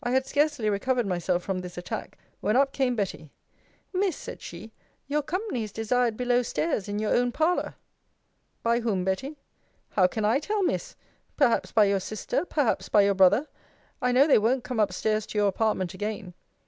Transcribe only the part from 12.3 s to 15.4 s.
perhaps by your brother I know they wont' come up stairs to